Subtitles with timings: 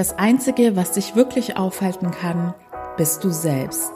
[0.00, 2.54] Das Einzige, was dich wirklich aufhalten kann,
[2.96, 3.92] bist du selbst.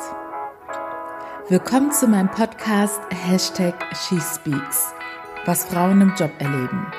[1.48, 4.92] Willkommen zu meinem Podcast Hashtag SheSpeaks,
[5.46, 6.92] was Frauen im Job erleben.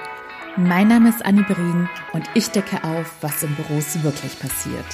[0.58, 4.88] Mein Name ist Annie Berin und ich decke auf, was in Büros wirklich passiert.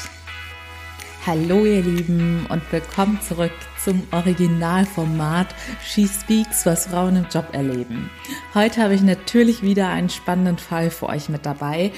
[1.25, 5.55] Hallo ihr Lieben und willkommen zurück zum Originalformat
[5.85, 8.09] She Speaks, was Frauen im Job erleben.
[8.55, 11.93] Heute habe ich natürlich wieder einen spannenden Fall für euch mit dabei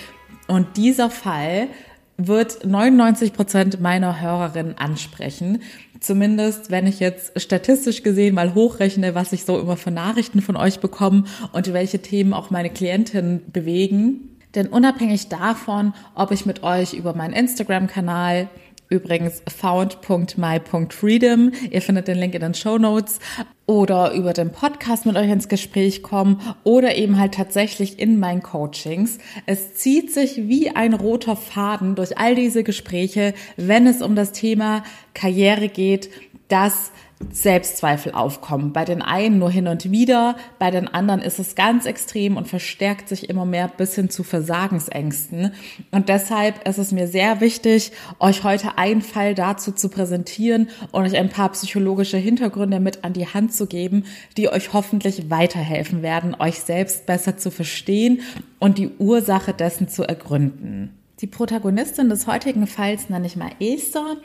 [0.45, 1.69] und dieser Fall
[2.17, 5.61] wird 99 Prozent meiner Hörerinnen ansprechen.
[5.99, 10.55] Zumindest, wenn ich jetzt statistisch gesehen mal hochrechne, was ich so immer für Nachrichten von
[10.55, 11.23] euch bekomme
[11.53, 14.37] und welche Themen auch meine Klientinnen bewegen.
[14.55, 18.49] Denn unabhängig davon, ob ich mit euch über meinen Instagram-Kanal,
[18.93, 21.51] übrigens found.my.freedom.
[21.71, 23.17] Ihr findet den Link in den Show Notes
[23.65, 28.43] oder über den Podcast mit euch ins Gespräch kommen oder eben halt tatsächlich in meinen
[28.43, 29.17] Coachings.
[29.47, 34.31] Es zieht sich wie ein roter Faden durch all diese Gespräche, wenn es um das
[34.31, 34.83] Thema
[35.15, 36.11] Karriere geht,
[36.47, 36.91] dass
[37.31, 38.73] Selbstzweifel aufkommen.
[38.73, 42.47] Bei den einen nur hin und wieder, bei den anderen ist es ganz extrem und
[42.47, 45.53] verstärkt sich immer mehr bis hin zu Versagensängsten.
[45.91, 51.03] Und deshalb ist es mir sehr wichtig, euch heute einen Fall dazu zu präsentieren und
[51.03, 54.05] euch ein paar psychologische Hintergründe mit an die Hand zu geben,
[54.37, 58.21] die euch hoffentlich weiterhelfen werden, euch selbst besser zu verstehen
[58.59, 61.02] und die Ursache dessen zu ergründen.
[61.23, 64.17] Die Protagonistin des heutigen Falls nenne ich mal Esther.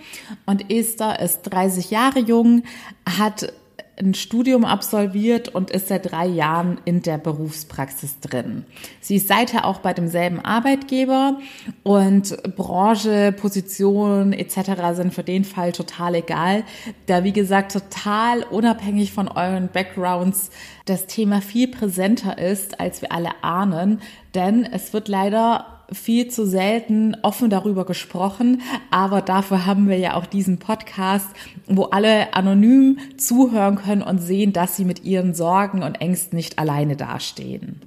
[0.47, 2.65] Und Esther ist 30 Jahre jung,
[3.07, 3.53] hat
[3.97, 8.65] ein Studium absolviert und ist seit drei Jahren in der Berufspraxis drin.
[9.01, 11.39] Sie ist seither auch bei demselben Arbeitgeber
[11.85, 14.97] und Branche, Position etc.
[14.97, 16.65] sind für den Fall total egal,
[17.07, 20.51] da wie gesagt total unabhängig von euren Backgrounds
[20.85, 24.01] das Thema viel präsenter ist, als wir alle ahnen,
[24.35, 30.15] denn es wird leider viel zu selten offen darüber gesprochen, aber dafür haben wir ja
[30.15, 31.29] auch diesen Podcast,
[31.67, 36.59] wo alle anonym zuhören können und sehen, dass sie mit ihren Sorgen und Ängsten nicht
[36.59, 37.81] alleine dastehen.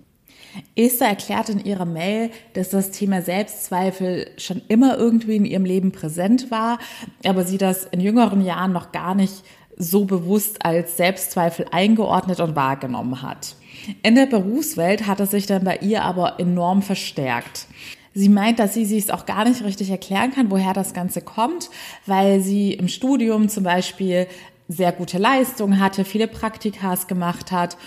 [0.76, 5.92] Esther erklärt in ihrer Mail, dass das Thema Selbstzweifel schon immer irgendwie in ihrem Leben
[5.92, 6.80] präsent war,
[7.24, 9.44] aber sie das in jüngeren Jahren noch gar nicht
[9.78, 13.56] so bewusst als Selbstzweifel eingeordnet und wahrgenommen hat.
[14.04, 17.68] In der Berufswelt hat es sich dann bei ihr aber enorm verstärkt.
[18.14, 21.22] Sie meint, dass sie sich es auch gar nicht richtig erklären kann, woher das Ganze
[21.22, 21.70] kommt,
[22.06, 24.28] weil sie im Studium zum Beispiel
[24.68, 27.78] sehr gute Leistungen hatte, viele Praktikas gemacht hat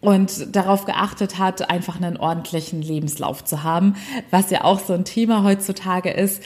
[0.00, 3.96] und darauf geachtet hat, einfach einen ordentlichen Lebenslauf zu haben,
[4.30, 6.42] was ja auch so ein Thema heutzutage ist.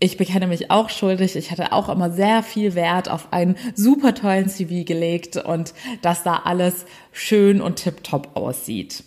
[0.00, 1.36] Ich bekenne mich auch schuldig.
[1.36, 5.72] Ich hatte auch immer sehr viel Wert auf einen super tollen CV gelegt und
[6.02, 9.04] dass da alles schön und tipptopp aussieht.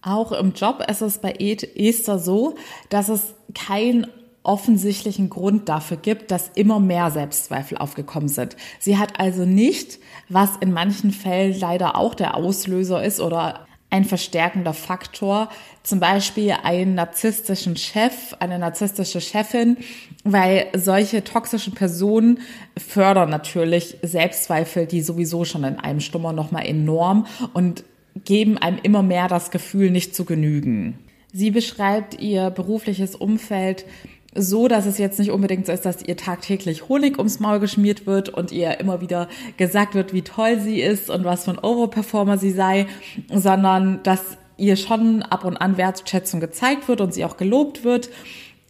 [0.00, 2.56] Auch im Job ist es bei Esther so,
[2.88, 4.06] dass es keinen
[4.42, 8.56] offensichtlichen Grund dafür gibt, dass immer mehr Selbstzweifel aufgekommen sind.
[8.80, 14.06] Sie hat also nicht, was in manchen Fällen leider auch der Auslöser ist oder ein
[14.06, 15.50] verstärkender Faktor,
[15.82, 19.76] zum Beispiel einen narzisstischen Chef, eine narzisstische Chefin,
[20.24, 22.40] weil solche toxischen Personen
[22.78, 27.84] fördern natürlich Selbstzweifel, die sowieso schon in einem Stummer nochmal enorm und
[28.24, 30.98] geben einem immer mehr das Gefühl, nicht zu genügen.
[31.34, 33.84] Sie beschreibt ihr berufliches Umfeld
[34.34, 38.06] so, dass es jetzt nicht unbedingt so ist, dass ihr tagtäglich Honig ums Maul geschmiert
[38.06, 41.58] wird und ihr immer wieder gesagt wird, wie toll sie ist und was für ein
[41.58, 42.86] Overperformer sie sei,
[43.30, 48.10] sondern dass ihr schon ab und an Wertschätzung gezeigt wird und sie auch gelobt wird.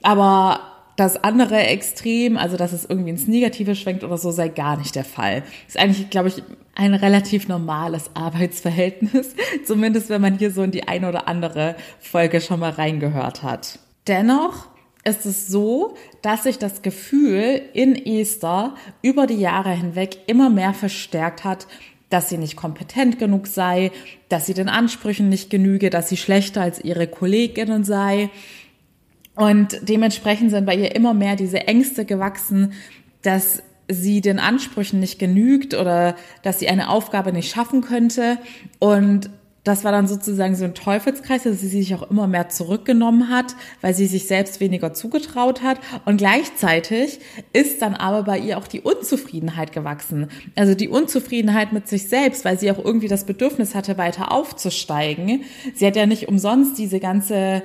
[0.02, 0.60] Aber
[0.96, 4.94] das andere Extrem, also dass es irgendwie ins Negative schwenkt oder so, sei gar nicht
[4.94, 5.42] der Fall.
[5.66, 6.42] Ist eigentlich, glaube ich,
[6.74, 9.34] ein relativ normales Arbeitsverhältnis,
[9.64, 13.78] zumindest wenn man hier so in die eine oder andere Folge schon mal reingehört hat.
[14.06, 14.71] Dennoch
[15.04, 20.74] ist es so, dass sich das Gefühl in Esther über die Jahre hinweg immer mehr
[20.74, 21.66] verstärkt hat,
[22.08, 23.90] dass sie nicht kompetent genug sei,
[24.28, 28.30] dass sie den Ansprüchen nicht genüge, dass sie schlechter als ihre Kolleginnen sei
[29.34, 32.74] und dementsprechend sind bei ihr immer mehr diese Ängste gewachsen,
[33.22, 38.38] dass sie den Ansprüchen nicht genügt oder dass sie eine Aufgabe nicht schaffen könnte.
[38.78, 39.30] Und
[39.64, 43.54] das war dann sozusagen so ein Teufelskreis, dass sie sich auch immer mehr zurückgenommen hat,
[43.80, 45.78] weil sie sich selbst weniger zugetraut hat.
[46.04, 47.20] Und gleichzeitig
[47.52, 50.28] ist dann aber bei ihr auch die Unzufriedenheit gewachsen.
[50.56, 55.44] Also die Unzufriedenheit mit sich selbst, weil sie auch irgendwie das Bedürfnis hatte, weiter aufzusteigen.
[55.74, 57.62] Sie hat ja nicht umsonst diese ganze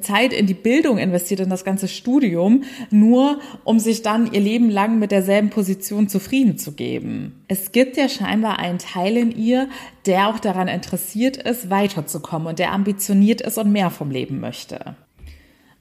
[0.00, 4.70] Zeit in die Bildung investiert, in das ganze Studium, nur um sich dann ihr Leben
[4.70, 7.44] lang mit derselben Position zufrieden zu geben.
[7.48, 9.68] Es gibt ja scheinbar einen Teil in ihr,
[10.06, 14.96] der auch daran interessiert ist, weiterzukommen und der ambitioniert ist und mehr vom Leben möchte.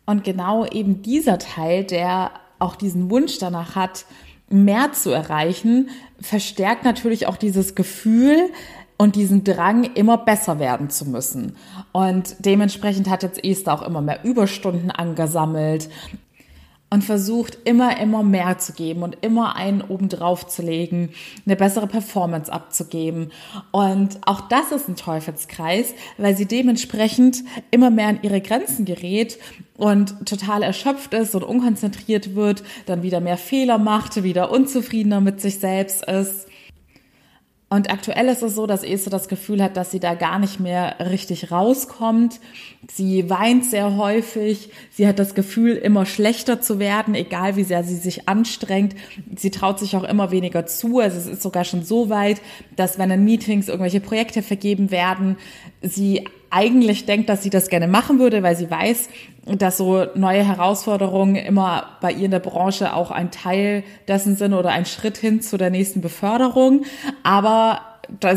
[0.06, 4.06] Und genau eben dieser Teil, der auch diesen Wunsch danach hat,
[4.50, 5.90] mehr zu erreichen,
[6.20, 8.50] verstärkt natürlich auch dieses Gefühl
[9.04, 11.58] und diesen Drang, immer besser werden zu müssen.
[11.92, 15.90] Und dementsprechend hat jetzt Esther auch immer mehr Überstunden angesammelt
[16.90, 21.10] und versucht immer, immer mehr zu geben und immer einen obendrauf zu legen,
[21.46, 23.34] eine bessere Performance abzugeben.
[23.72, 29.38] Und auch das ist ein Teufelskreis, weil sie dementsprechend immer mehr an ihre Grenzen gerät
[29.76, 35.42] und total erschöpft ist und unkonzentriert wird, dann wieder mehr Fehler macht, wieder unzufriedener mit
[35.42, 36.48] sich selbst ist.
[37.74, 40.60] Und aktuell ist es so, dass Esther das Gefühl hat, dass sie da gar nicht
[40.60, 42.40] mehr richtig rauskommt.
[42.88, 44.70] Sie weint sehr häufig.
[44.92, 48.94] Sie hat das Gefühl, immer schlechter zu werden, egal wie sehr sie sich anstrengt.
[49.36, 51.00] Sie traut sich auch immer weniger zu.
[51.00, 52.42] Also es ist sogar schon so weit,
[52.76, 55.38] dass wenn in Meetings irgendwelche Projekte vergeben werden,
[55.82, 59.10] sie eigentlich denkt, dass sie das gerne machen würde, weil sie weiß,
[59.46, 64.54] dass so neue Herausforderungen immer bei ihr in der Branche auch ein Teil dessen sind
[64.54, 66.84] oder ein Schritt hin zu der nächsten Beförderung.
[67.24, 67.82] Aber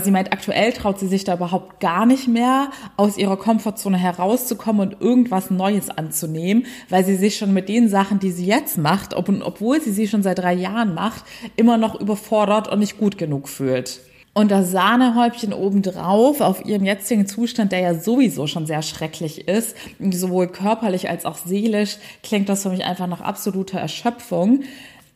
[0.03, 4.89] sie meint, aktuell traut sie sich da überhaupt gar nicht mehr, aus ihrer Komfortzone herauszukommen
[4.89, 9.15] und irgendwas Neues anzunehmen, weil sie sich schon mit den Sachen, die sie jetzt macht,
[9.15, 11.25] ob, obwohl sie sie schon seit drei Jahren macht,
[11.57, 14.01] immer noch überfordert und nicht gut genug fühlt.
[14.37, 19.75] Und das Sahnehäubchen obendrauf auf ihrem jetzigen Zustand, der ja sowieso schon sehr schrecklich ist,
[20.11, 24.65] sowohl körperlich als auch seelisch, klingt das für mich einfach nach absoluter Erschöpfung,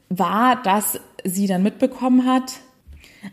[0.08, 2.60] war, dass sie dann mitbekommen hat,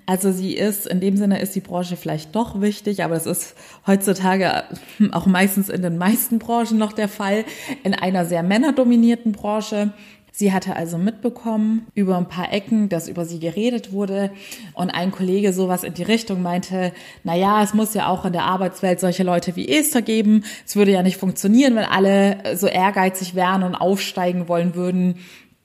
[0.05, 3.55] also sie ist, in dem Sinne ist die Branche vielleicht doch wichtig, aber es ist
[3.85, 4.63] heutzutage
[5.11, 7.45] auch meistens in den meisten Branchen noch der Fall,
[7.83, 9.93] in einer sehr männerdominierten Branche.
[10.39, 14.29] Sie hatte also mitbekommen über ein paar Ecken, dass über sie geredet wurde
[14.75, 16.91] und ein Kollege sowas in die Richtung meinte,
[17.23, 20.43] na ja, es muss ja auch in der Arbeitswelt solche Leute wie Esther geben.
[20.63, 25.15] Es würde ja nicht funktionieren, wenn alle so ehrgeizig wären und aufsteigen wollen würden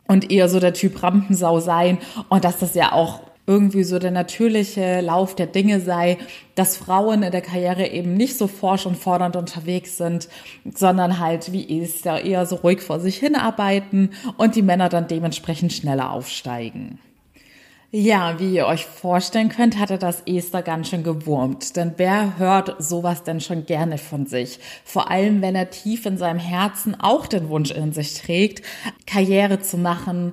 [0.09, 1.99] und eher so der Typ Rampensau sein
[2.31, 3.21] und dass das ja auch
[3.53, 6.17] irgendwie so der natürliche Lauf der Dinge sei,
[6.55, 10.29] dass Frauen in der Karriere eben nicht so forsch und fordernd unterwegs sind,
[10.75, 15.75] sondern halt wie Esther eher so ruhig vor sich hinarbeiten und die Männer dann dementsprechend
[15.75, 16.99] schneller aufsteigen.
[17.91, 21.77] Ja, wie ihr euch vorstellen könnt, hatte das Esther ganz schön gewurmt.
[21.77, 24.61] Denn wer hört sowas denn schon gerne von sich?
[24.83, 28.65] Vor allem, wenn er tief in seinem Herzen auch den Wunsch in sich trägt,
[29.07, 30.33] Karriere zu machen,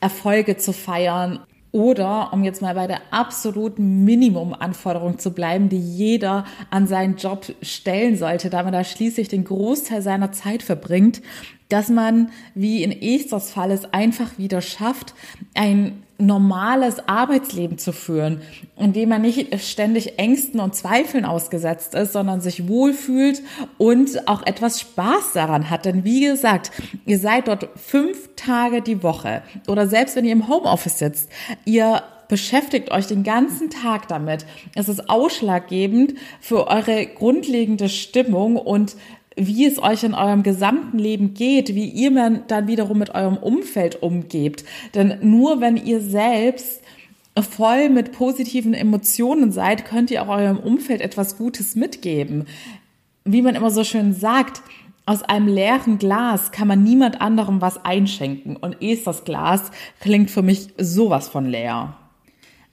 [0.00, 1.38] Erfolge zu feiern
[1.76, 7.44] oder, um jetzt mal bei der absoluten Minimumanforderung zu bleiben, die jeder an seinen Job
[7.60, 11.20] stellen sollte, da man da schließlich den Großteil seiner Zeit verbringt,
[11.68, 15.14] dass man, wie in Esthers Fall, es einfach wieder schafft,
[15.54, 18.40] ein normales Arbeitsleben zu führen,
[18.76, 23.42] in dem man nicht ständig Ängsten und Zweifeln ausgesetzt ist, sondern sich wohlfühlt
[23.76, 25.84] und auch etwas Spaß daran hat.
[25.84, 26.70] Denn wie gesagt,
[27.04, 31.30] ihr seid dort fünf Tage die Woche oder selbst wenn ihr im Homeoffice sitzt,
[31.66, 34.46] ihr beschäftigt euch den ganzen Tag damit.
[34.74, 38.96] Es ist ausschlaggebend für eure grundlegende Stimmung und
[39.36, 42.10] wie es euch in eurem gesamten Leben geht, wie ihr
[42.48, 44.64] dann wiederum mit eurem Umfeld umgebt.
[44.94, 46.82] Denn nur wenn ihr selbst
[47.42, 52.46] voll mit positiven Emotionen seid, könnt ihr auch eurem Umfeld etwas Gutes mitgeben.
[53.24, 54.62] Wie man immer so schön sagt,
[55.04, 58.56] aus einem leeren Glas kann man niemand anderem was einschenken.
[58.56, 61.96] Und Esthers Glas klingt für mich sowas von leer.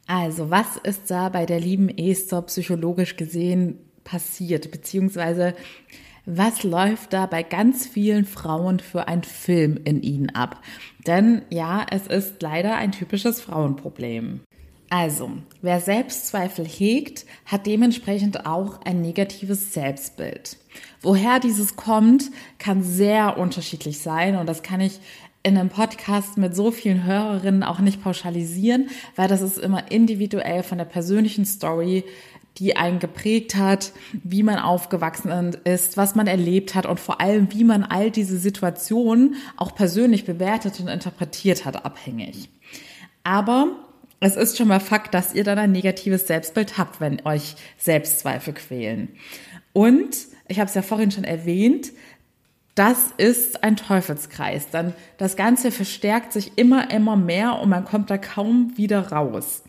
[0.07, 4.71] Also, was ist da bei der lieben Esther psychologisch gesehen passiert?
[4.71, 5.53] Beziehungsweise,
[6.25, 10.61] was läuft da bei ganz vielen Frauen für ein Film in ihnen ab?
[11.05, 14.41] Denn ja, es ist leider ein typisches Frauenproblem.
[14.89, 20.57] Also, wer Selbstzweifel hegt, hat dementsprechend auch ein negatives Selbstbild.
[21.01, 24.99] Woher dieses kommt, kann sehr unterschiedlich sein und das kann ich
[25.45, 30.63] in einem Podcast mit so vielen Hörerinnen auch nicht pauschalisieren, weil das ist immer individuell
[30.63, 32.05] von der persönlichen Story
[32.57, 33.91] die einen geprägt hat,
[34.23, 38.37] wie man aufgewachsen ist, was man erlebt hat und vor allem, wie man all diese
[38.37, 42.49] Situationen auch persönlich bewertet und interpretiert hat, abhängig.
[43.23, 43.69] Aber
[44.19, 48.53] es ist schon mal Fakt, dass ihr dann ein negatives Selbstbild habt, wenn euch Selbstzweifel
[48.53, 49.09] quälen.
[49.73, 50.15] Und
[50.47, 51.91] ich habe es ja vorhin schon erwähnt,
[52.75, 54.69] das ist ein Teufelskreis.
[54.69, 59.63] Dann das Ganze verstärkt sich immer, immer mehr und man kommt da kaum wieder raus.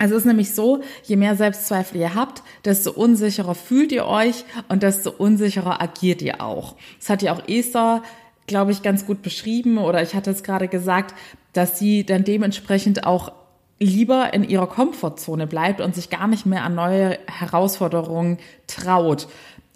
[0.00, 4.46] Also es ist nämlich so, je mehr Selbstzweifel ihr habt, desto unsicherer fühlt ihr euch
[4.70, 6.74] und desto unsicherer agiert ihr auch.
[6.98, 8.02] Das hat ja auch Esther,
[8.46, 11.14] glaube ich, ganz gut beschrieben oder ich hatte es gerade gesagt,
[11.52, 13.32] dass sie dann dementsprechend auch
[13.78, 19.28] lieber in ihrer Komfortzone bleibt und sich gar nicht mehr an neue Herausforderungen traut.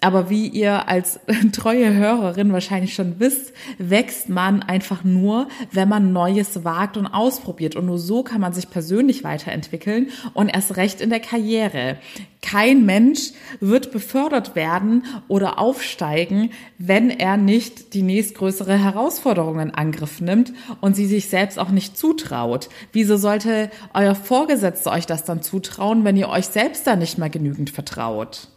[0.05, 1.19] Aber wie ihr als
[1.51, 7.75] treue Hörerin wahrscheinlich schon wisst, wächst man einfach nur, wenn man Neues wagt und ausprobiert.
[7.75, 11.97] Und nur so kann man sich persönlich weiterentwickeln und erst recht in der Karriere.
[12.43, 20.21] Kein Mensch wird befördert werden oder aufsteigen, wenn er nicht die nächstgrößere Herausforderung in Angriff
[20.21, 22.69] nimmt und sie sich selbst auch nicht zutraut.
[22.91, 27.31] Wieso sollte euer Vorgesetzter euch das dann zutrauen, wenn ihr euch selbst da nicht mal
[27.31, 28.49] genügend vertraut?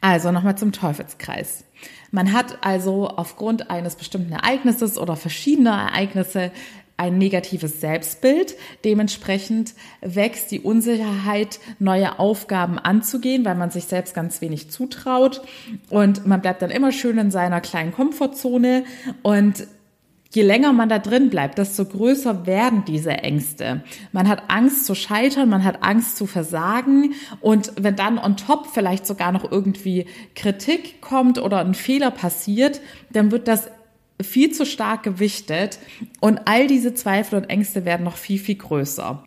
[0.00, 1.64] Also nochmal zum Teufelskreis.
[2.10, 6.52] Man hat also aufgrund eines bestimmten Ereignisses oder verschiedener Ereignisse
[6.96, 8.54] ein negatives Selbstbild.
[8.84, 15.42] Dementsprechend wächst die Unsicherheit, neue Aufgaben anzugehen, weil man sich selbst ganz wenig zutraut.
[15.90, 18.84] Und man bleibt dann immer schön in seiner kleinen Komfortzone
[19.22, 19.66] und
[20.34, 23.82] je länger man da drin bleibt, desto größer werden diese Ängste.
[24.12, 28.66] Man hat Angst zu scheitern, man hat Angst zu versagen und wenn dann on top
[28.72, 33.68] vielleicht sogar noch irgendwie Kritik kommt oder ein Fehler passiert, dann wird das
[34.20, 35.78] viel zu stark gewichtet
[36.20, 39.24] und all diese Zweifel und Ängste werden noch viel, viel größer.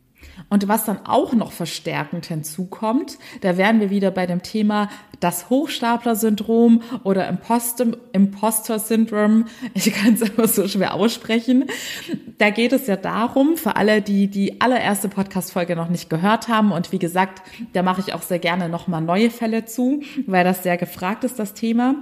[0.50, 4.90] Und was dann auch noch verstärkend hinzukommt, da wären wir wieder bei dem Thema
[5.20, 9.46] das Hochstapler-Syndrom oder Imposter-Syndrom.
[9.74, 11.66] Ich kann es immer so schwer aussprechen.
[12.38, 16.72] Da geht es ja darum, für alle, die die allererste Podcast-Folge noch nicht gehört haben.
[16.72, 17.42] Und wie gesagt,
[17.74, 21.40] da mache ich auch sehr gerne nochmal neue Fälle zu, weil das sehr gefragt ist,
[21.40, 21.96] das Thema.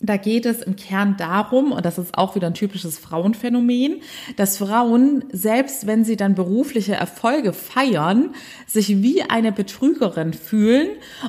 [0.00, 3.96] Da geht es im Kern darum, und das ist auch wieder ein typisches Frauenphänomen,
[4.36, 8.30] dass Frauen, selbst wenn sie dann berufliche Erfolge feiern,
[8.64, 10.86] sich wie eine Betrügerin fühlen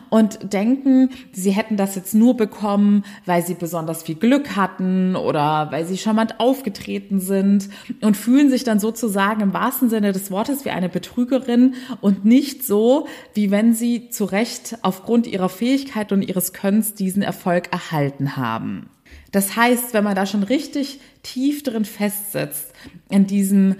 [0.10, 5.72] und denken, sie hätten das jetzt nur bekommen, weil sie besonders viel Glück hatten oder
[5.72, 7.70] weil sie charmant aufgetreten sind
[8.02, 12.64] und fühlen sich dann sozusagen im wahrsten Sinne des Wortes wie eine Betrügerin und nicht
[12.64, 18.38] so, wie wenn sie zu Recht aufgrund ihrer Fähigkeit und ihres Könnens diesen Erfolg erhalten
[18.38, 18.90] haben haben.
[19.32, 22.74] Das heißt, wenn man da schon richtig tief drin festsitzt,
[23.10, 23.76] in diesem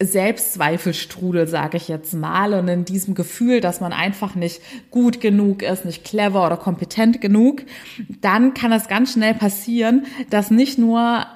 [0.00, 5.62] Selbstzweifelstrudel, sage ich jetzt mal, und in diesem Gefühl, dass man einfach nicht gut genug
[5.62, 7.62] ist, nicht clever oder kompetent genug,
[8.20, 11.26] dann kann es ganz schnell passieren, dass nicht nur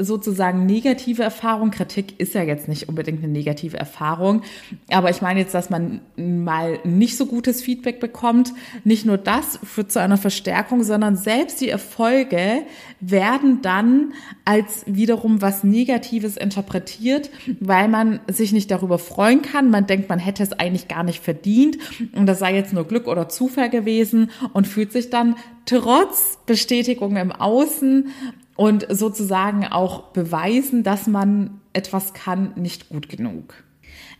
[0.00, 1.72] sozusagen negative Erfahrung.
[1.72, 4.42] Kritik ist ja jetzt nicht unbedingt eine negative Erfahrung,
[4.90, 8.52] aber ich meine jetzt, dass man mal nicht so gutes Feedback bekommt.
[8.84, 12.62] Nicht nur das führt zu einer Verstärkung, sondern selbst die Erfolge
[13.00, 14.12] werden dann
[14.44, 19.68] als wiederum was Negatives interpretiert, weil man sich nicht darüber freuen kann.
[19.68, 21.76] Man denkt, man hätte es eigentlich gar nicht verdient
[22.14, 25.34] und das sei jetzt nur Glück oder Zufall gewesen und fühlt sich dann
[25.66, 28.10] trotz Bestätigung im Außen
[28.58, 33.54] und sozusagen auch beweisen, dass man etwas kann, nicht gut genug.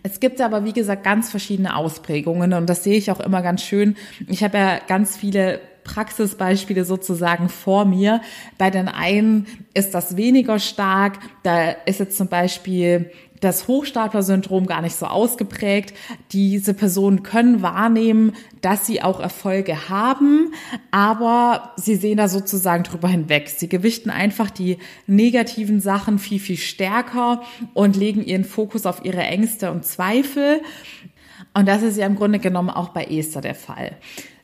[0.05, 3.65] Es gibt aber, wie gesagt, ganz verschiedene Ausprägungen und das sehe ich auch immer ganz
[3.65, 3.97] schön.
[4.29, 8.21] Ich habe ja ganz viele Praxisbeispiele sozusagen vor mir.
[8.59, 11.19] Bei den einen ist das weniger stark.
[11.43, 15.95] Da ist jetzt zum Beispiel das Hochstapler-Syndrom gar nicht so ausgeprägt.
[16.33, 20.53] Diese Personen können wahrnehmen, dass sie auch Erfolge haben,
[20.91, 23.49] aber sie sehen da sozusagen drüber hinweg.
[23.49, 27.43] Sie gewichten einfach die negativen Sachen viel, viel stärker
[27.75, 30.61] und legen ihren Fokus auf ihre Ängste und Zweifel.
[31.55, 33.97] Und das ist ja im Grunde genommen auch bei Esther der Fall.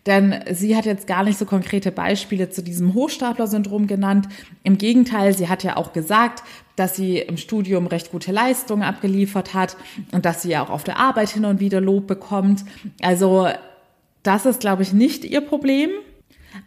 [0.07, 4.29] Denn sie hat jetzt gar nicht so konkrete Beispiele zu diesem Hochstapler-Syndrom genannt.
[4.63, 6.43] Im Gegenteil, sie hat ja auch gesagt,
[6.77, 9.77] dass sie im Studium recht gute Leistungen abgeliefert hat
[10.13, 12.65] und dass sie ja auch auf der Arbeit hin und wieder Lob bekommt.
[13.01, 13.49] Also
[14.23, 15.91] das ist, glaube ich, nicht ihr Problem.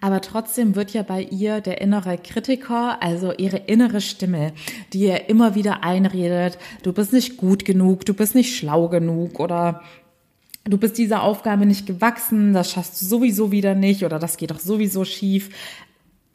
[0.02, 4.52] Aber trotzdem wird ja bei ihr der innere Kritiker, also ihre innere Stimme,
[4.92, 9.40] die ihr immer wieder einredet, du bist nicht gut genug, du bist nicht schlau genug
[9.40, 9.82] oder
[10.68, 14.52] du bist dieser Aufgabe nicht gewachsen, das schaffst du sowieso wieder nicht oder das geht
[14.52, 15.50] doch sowieso schief.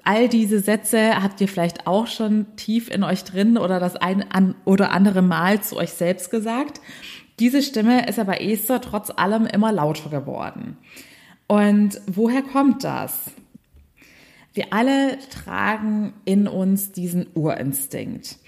[0.05, 4.55] All diese Sätze habt ihr vielleicht auch schon tief in euch drin oder das ein
[4.65, 6.81] oder andere Mal zu euch selbst gesagt.
[7.39, 10.77] Diese Stimme ist aber Esther trotz allem immer lauter geworden.
[11.47, 13.31] Und woher kommt das?
[14.55, 18.39] Wir alle tragen in uns diesen Urinstinkt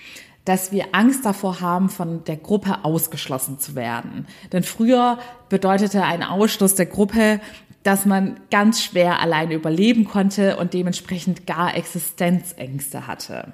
[0.45, 4.27] dass wir Angst davor haben, von der Gruppe ausgeschlossen zu werden.
[4.53, 7.41] Denn früher bedeutete ein Ausschluss der Gruppe,
[7.83, 13.53] dass man ganz schwer alleine überleben konnte und dementsprechend gar Existenzängste hatte.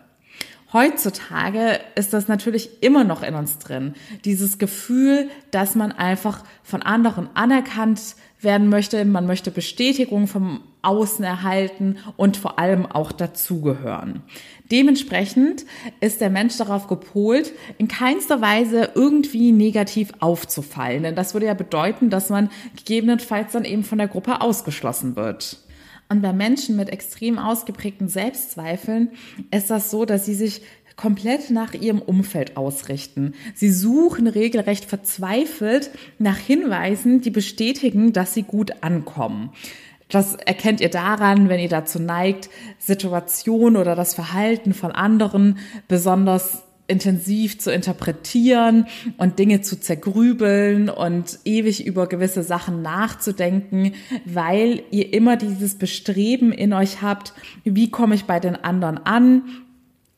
[0.73, 3.95] Heutzutage ist das natürlich immer noch in uns drin.
[4.25, 8.01] Dieses Gefühl, dass man einfach von anderen anerkannt
[8.41, 14.23] werden möchte, man möchte Bestätigung vom Außen erhalten und vor allem auch dazugehören.
[14.71, 15.67] Dementsprechend
[16.01, 21.03] ist der Mensch darauf gepolt, in keinster Weise irgendwie negativ aufzufallen.
[21.03, 25.59] Denn das würde ja bedeuten, dass man gegebenenfalls dann eben von der Gruppe ausgeschlossen wird.
[26.11, 29.11] Und bei Menschen mit extrem ausgeprägten Selbstzweifeln
[29.53, 30.63] ist das so, dass sie sich
[30.97, 33.33] komplett nach ihrem Umfeld ausrichten.
[33.55, 39.51] Sie suchen regelrecht verzweifelt nach Hinweisen, die bestätigen, dass sie gut ankommen.
[40.09, 46.65] Das erkennt ihr daran, wenn ihr dazu neigt, Situationen oder das Verhalten von anderen besonders
[46.91, 53.93] intensiv zu interpretieren und Dinge zu zergrübeln und ewig über gewisse Sachen nachzudenken,
[54.25, 57.33] weil ihr immer dieses Bestreben in euch habt,
[57.65, 59.43] wie komme ich bei den anderen an?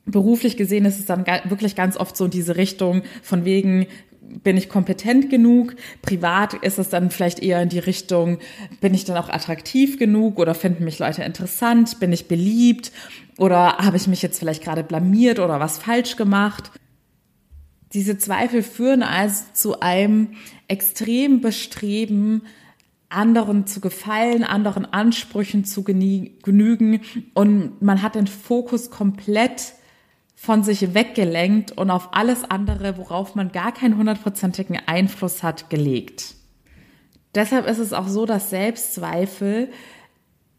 [0.05, 3.87] Beruflich gesehen ist es dann wirklich ganz oft so in diese Richtung von wegen,
[4.43, 5.77] bin ich kompetent genug?
[6.01, 8.39] Privat ist es dann vielleicht eher in die Richtung,
[8.81, 12.01] bin ich dann auch attraktiv genug oder finden mich Leute interessant?
[12.01, 12.93] Bin ich beliebt?
[13.39, 16.71] Oder habe ich mich jetzt vielleicht gerade blamiert oder was falsch gemacht?
[17.93, 20.35] Diese Zweifel führen also zu einem
[20.69, 22.43] extremen Bestreben,
[23.09, 27.01] anderen zu gefallen, anderen Ansprüchen zu genügen
[27.35, 29.75] und man hat den Fokus komplett
[30.35, 36.35] von sich weggelenkt und auf alles andere, worauf man gar keinen hundertprozentigen Einfluss hat, gelegt.
[37.35, 39.71] Deshalb ist es auch so, dass Selbstzweifel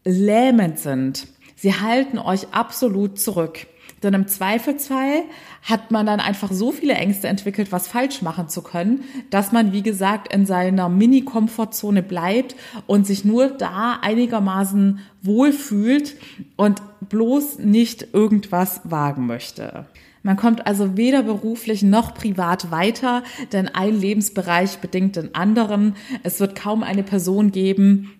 [0.04, 1.26] lähmend sind.
[1.56, 3.66] Sie halten euch absolut zurück.
[4.04, 5.22] Denn im Zweifelsfall
[5.62, 9.72] hat man dann einfach so viele Ängste entwickelt, was falsch machen zu können, dass man,
[9.72, 12.54] wie gesagt, in seiner Mini-Komfortzone bleibt
[12.86, 16.16] und sich nur da einigermaßen wohlfühlt
[16.56, 19.86] und bloß nicht irgendwas wagen möchte.
[20.22, 25.96] Man kommt also weder beruflich noch privat weiter, denn ein Lebensbereich bedingt den anderen.
[26.22, 28.10] Es wird kaum eine Person geben,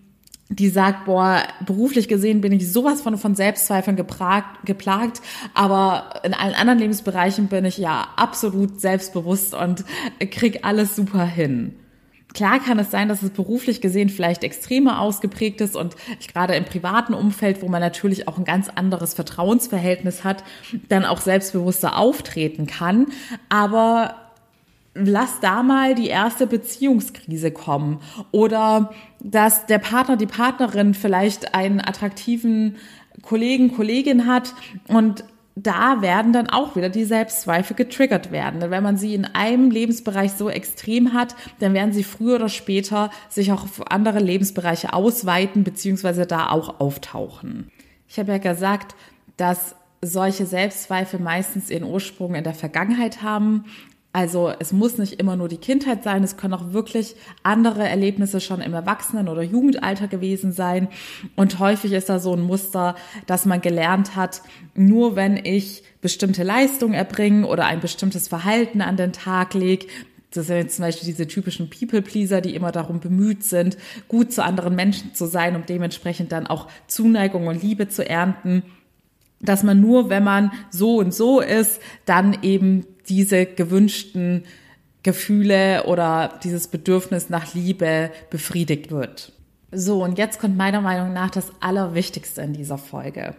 [0.49, 5.21] die sagt, boah, beruflich gesehen bin ich sowas von, von Selbstzweifeln geplagt, geplagt,
[5.53, 9.83] aber in allen anderen Lebensbereichen bin ich ja absolut selbstbewusst und
[10.31, 11.75] krieg alles super hin.
[12.35, 15.95] Klar kann es sein, dass es beruflich gesehen vielleicht extremer ausgeprägt ist und
[16.31, 20.43] gerade im privaten Umfeld, wo man natürlich auch ein ganz anderes Vertrauensverhältnis hat,
[20.89, 23.07] dann auch selbstbewusster auftreten kann.
[23.47, 24.24] Aber
[24.95, 27.99] lass da mal die erste Beziehungskrise kommen
[28.31, 32.77] oder dass der Partner, die Partnerin vielleicht einen attraktiven
[33.21, 34.53] Kollegen, Kollegin hat
[34.87, 35.25] und
[35.57, 38.59] da werden dann auch wieder die Selbstzweifel getriggert werden.
[38.59, 42.49] Denn wenn man sie in einem Lebensbereich so extrem hat, dann werden sie früher oder
[42.49, 47.71] später sich auch auf andere Lebensbereiche ausweiten beziehungsweise da auch auftauchen.
[48.09, 48.95] Ich habe ja gesagt,
[49.37, 53.65] dass solche Selbstzweifel meistens ihren Ursprung in der Vergangenheit haben.
[54.15, 58.39] Also es muss nicht immer nur die Kindheit sein, es können auch wirklich andere Erlebnisse
[58.39, 60.87] schon im Erwachsenen- oder Jugendalter gewesen sein.
[61.35, 64.41] Und häufig ist da so ein Muster, dass man gelernt hat,
[64.73, 69.87] nur wenn ich bestimmte Leistungen erbringe oder ein bestimmtes Verhalten an den Tag lege,
[70.31, 74.45] das sind jetzt zum Beispiel diese typischen People-Pleaser, die immer darum bemüht sind, gut zu
[74.45, 78.63] anderen Menschen zu sein, um dementsprechend dann auch Zuneigung und Liebe zu ernten
[79.41, 84.43] dass man nur, wenn man so und so ist, dann eben diese gewünschten
[85.03, 89.31] Gefühle oder dieses Bedürfnis nach Liebe befriedigt wird.
[89.71, 93.35] So, und jetzt kommt meiner Meinung nach das Allerwichtigste in dieser Folge.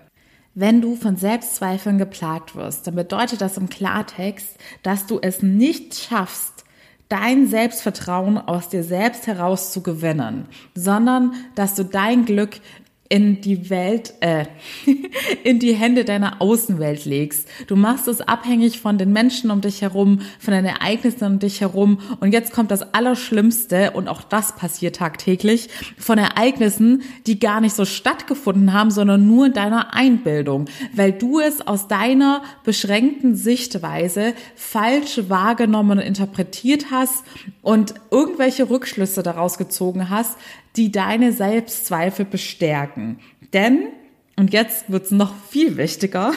[0.55, 5.95] Wenn du von Selbstzweifeln geplagt wirst, dann bedeutet das im Klartext, dass du es nicht
[5.95, 6.65] schaffst,
[7.09, 12.61] dein Selbstvertrauen aus dir selbst heraus zu gewinnen, sondern dass du dein Glück
[13.09, 14.47] in die Welt, äh,
[15.45, 17.49] in die Hände deiner Außenwelt legst.
[17.67, 21.61] Du machst es abhängig von den Menschen um dich herum, von den Ereignissen um dich
[21.61, 21.99] herum.
[22.21, 27.75] Und jetzt kommt das Allerschlimmste, und auch das passiert tagtäglich, von Ereignissen, die gar nicht
[27.75, 34.35] so stattgefunden haben, sondern nur in deiner Einbildung, weil du es aus deiner beschränkten Sichtweise
[34.55, 37.25] falsch wahrgenommen und interpretiert hast
[37.63, 40.37] und irgendwelche Rückschlüsse daraus gezogen hast,
[40.77, 43.19] die deine Selbstzweifel bestärken.
[43.53, 43.89] Denn,
[44.37, 46.33] und jetzt wird's noch viel wichtiger,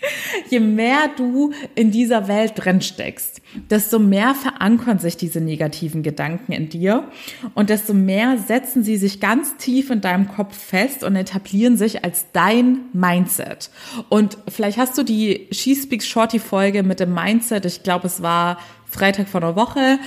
[0.48, 6.52] Je mehr du in dieser Welt drin steckst, desto mehr verankern sich diese negativen Gedanken
[6.52, 7.08] in dir
[7.54, 12.04] und desto mehr setzen sie sich ganz tief in deinem Kopf fest und etablieren sich
[12.04, 13.70] als dein Mindset.
[14.08, 18.22] Und vielleicht hast du die She Speaks Shorty Folge mit dem Mindset, ich glaube, es
[18.22, 18.58] war
[18.90, 19.98] Freitag vor einer Woche.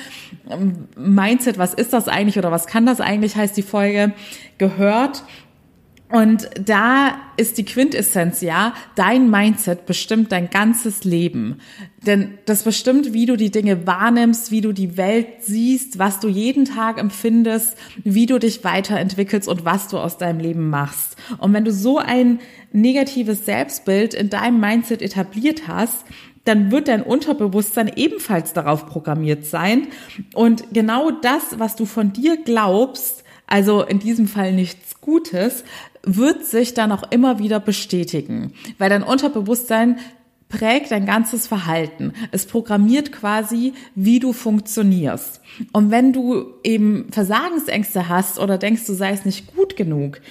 [0.95, 4.13] Mindset, was ist das eigentlich oder was kann das eigentlich, heißt die Folge,
[4.57, 5.23] gehört.
[6.11, 11.59] Und da ist die Quintessenz, ja, dein Mindset bestimmt dein ganzes Leben.
[12.05, 16.27] Denn das bestimmt, wie du die Dinge wahrnimmst, wie du die Welt siehst, was du
[16.27, 21.15] jeden Tag empfindest, wie du dich weiterentwickelst und was du aus deinem Leben machst.
[21.37, 22.39] Und wenn du so ein
[22.73, 26.03] negatives Selbstbild in deinem Mindset etabliert hast,
[26.43, 29.87] dann wird dein Unterbewusstsein ebenfalls darauf programmiert sein.
[30.33, 35.63] Und genau das, was du von dir glaubst, also in diesem Fall nichts Gutes,
[36.03, 39.99] wird sich dann auch immer wieder bestätigen, weil dein Unterbewusstsein
[40.51, 42.13] prägt dein ganzes Verhalten.
[42.31, 45.41] Es programmiert quasi, wie du funktionierst.
[45.71, 50.21] Und wenn du eben Versagensängste hast oder denkst, du seist nicht gut genug,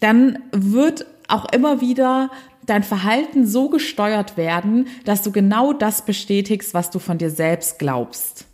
[0.00, 2.30] dann wird auch immer wieder
[2.68, 7.78] dein Verhalten so gesteuert werden, dass du genau das bestätigst, was du von dir selbst
[7.78, 8.46] glaubst.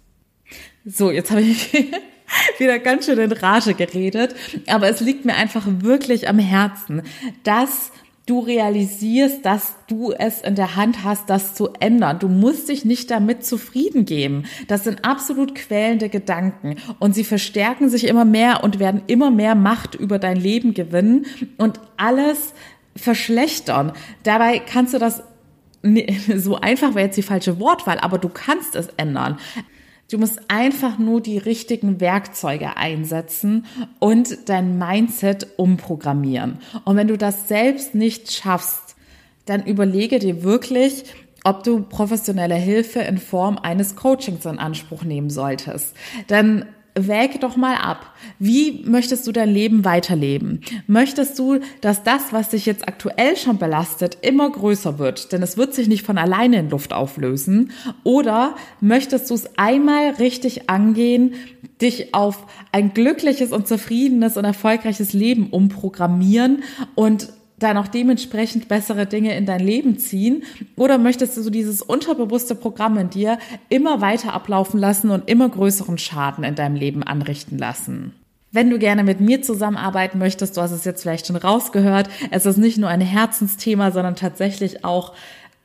[0.85, 1.72] So, jetzt habe ich
[2.59, 4.35] wieder ganz schön in Rage geredet,
[4.66, 7.03] aber es liegt mir einfach wirklich am Herzen,
[7.42, 7.90] dass
[8.27, 12.18] du realisierst, dass du es in der Hand hast, das zu ändern.
[12.18, 14.44] Du musst dich nicht damit zufrieden geben.
[14.66, 19.55] Das sind absolut quälende Gedanken und sie verstärken sich immer mehr und werden immer mehr
[19.55, 21.27] Macht über dein Leben gewinnen
[21.59, 22.55] und alles
[22.97, 23.93] verschlechtern.
[24.23, 25.23] Dabei kannst du das
[26.37, 29.39] so einfach wäre jetzt die falsche Wortwahl, aber du kannst es ändern.
[30.11, 33.67] Du musst einfach nur die richtigen Werkzeuge einsetzen
[34.01, 36.59] und dein Mindset umprogrammieren.
[36.85, 38.97] Und wenn du das selbst nicht schaffst,
[39.47, 41.05] dann überlege dir wirklich,
[41.43, 45.95] ob du professionelle Hilfe in Form eines Coachings in Anspruch nehmen solltest.
[46.29, 48.15] Denn wäge doch mal ab.
[48.39, 50.61] Wie möchtest du dein Leben weiterleben?
[50.87, 55.33] Möchtest du, dass das, was dich jetzt aktuell schon belastet, immer größer wird?
[55.33, 57.73] Denn es wird sich nicht von alleine in Luft auflösen.
[58.05, 61.35] Oder möchtest du es einmal richtig angehen,
[61.81, 66.63] dich auf ein glückliches und zufriedenes und erfolgreiches Leben umprogrammieren
[66.95, 67.29] und
[67.64, 70.44] dann auch dementsprechend bessere Dinge in dein Leben ziehen?
[70.77, 75.48] Oder möchtest du so dieses unterbewusste Programm in dir immer weiter ablaufen lassen und immer
[75.48, 78.14] größeren Schaden in deinem Leben anrichten lassen?
[78.53, 82.46] Wenn du gerne mit mir zusammenarbeiten möchtest, du hast es jetzt vielleicht schon rausgehört, es
[82.46, 85.12] ist nicht nur ein Herzensthema, sondern tatsächlich auch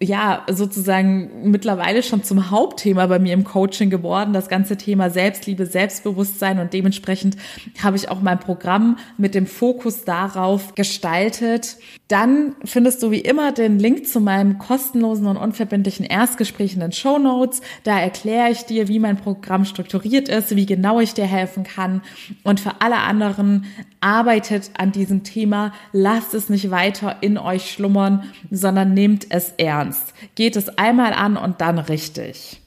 [0.01, 5.65] ja, sozusagen mittlerweile schon zum Hauptthema bei mir im Coaching geworden, das ganze Thema Selbstliebe,
[5.65, 7.35] Selbstbewusstsein und dementsprechend
[7.83, 11.77] habe ich auch mein Programm mit dem Fokus darauf gestaltet.
[12.10, 16.91] Dann findest du wie immer den Link zu meinem kostenlosen und unverbindlichen Erstgespräch in den
[16.91, 17.62] Show Notes.
[17.84, 22.02] Da erkläre ich dir, wie mein Programm strukturiert ist, wie genau ich dir helfen kann
[22.43, 23.65] und für alle anderen
[24.02, 30.15] arbeitet an diesem Thema, lasst es nicht weiter in euch schlummern, sondern nehmt es ernst.
[30.34, 32.60] Geht es einmal an und dann richtig.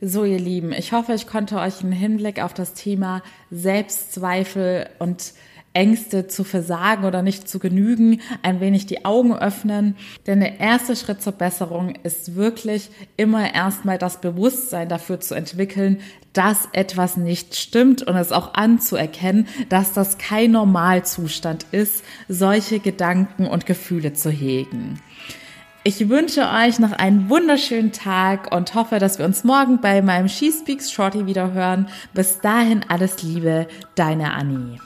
[0.00, 5.32] So, ihr Lieben, ich hoffe, ich konnte euch einen Hinblick auf das Thema Selbstzweifel und
[5.76, 9.94] Ängste zu versagen oder nicht zu genügen, ein wenig die Augen öffnen.
[10.26, 15.98] Denn der erste Schritt zur Besserung ist wirklich immer erstmal das Bewusstsein dafür zu entwickeln,
[16.32, 23.46] dass etwas nicht stimmt und es auch anzuerkennen, dass das kein Normalzustand ist, solche Gedanken
[23.46, 25.00] und Gefühle zu hegen.
[25.84, 30.28] Ich wünsche euch noch einen wunderschönen Tag und hoffe, dass wir uns morgen bei meinem
[30.28, 31.88] She Speaks Shorty wieder hören.
[32.14, 34.80] Bis dahin alles Liebe, deine Annie.